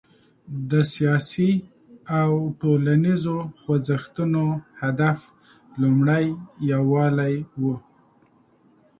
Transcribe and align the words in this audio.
د 0.71 0.73
سیاسي 0.93 1.51
او 2.21 2.31
ټولنیزو 2.61 3.37
خوځښتونو 3.59 4.43
هدف 4.81 5.19
لومړی 5.81 6.25
یووالی 6.71 7.35
و. 7.61 7.63